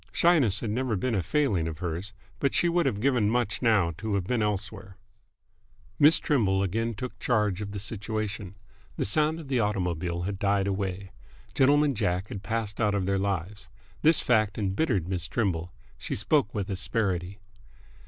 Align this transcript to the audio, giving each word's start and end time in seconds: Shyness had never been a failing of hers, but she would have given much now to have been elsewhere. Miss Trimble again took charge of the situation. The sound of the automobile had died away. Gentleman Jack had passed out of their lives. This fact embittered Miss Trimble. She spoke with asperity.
Shyness 0.11 0.61
had 0.61 0.71
never 0.71 0.95
been 0.95 1.13
a 1.13 1.21
failing 1.21 1.67
of 1.67 1.77
hers, 1.77 2.11
but 2.39 2.55
she 2.55 2.67
would 2.67 2.87
have 2.87 3.01
given 3.01 3.29
much 3.29 3.61
now 3.61 3.91
to 3.99 4.15
have 4.15 4.23
been 4.23 4.41
elsewhere. 4.41 4.97
Miss 5.99 6.17
Trimble 6.17 6.63
again 6.63 6.95
took 6.95 7.19
charge 7.19 7.61
of 7.61 7.71
the 7.71 7.77
situation. 7.77 8.55
The 8.97 9.05
sound 9.05 9.39
of 9.39 9.47
the 9.47 9.59
automobile 9.59 10.23
had 10.23 10.39
died 10.39 10.65
away. 10.65 11.11
Gentleman 11.53 11.93
Jack 11.93 12.29
had 12.29 12.41
passed 12.41 12.81
out 12.81 12.95
of 12.95 13.05
their 13.05 13.19
lives. 13.19 13.69
This 14.01 14.21
fact 14.21 14.57
embittered 14.57 15.07
Miss 15.07 15.27
Trimble. 15.27 15.71
She 15.99 16.15
spoke 16.15 16.51
with 16.51 16.71
asperity. 16.71 17.37